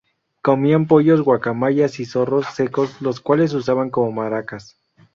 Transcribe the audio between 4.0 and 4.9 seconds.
maracas.